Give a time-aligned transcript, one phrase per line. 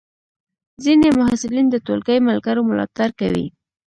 [0.83, 3.45] ځینې محصلین د ټولګی ملګرو ملاتړ کوي.